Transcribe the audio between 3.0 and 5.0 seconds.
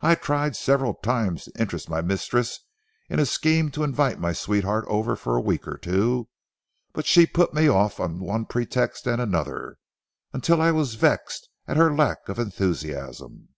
in a scheme to invite my sweetheart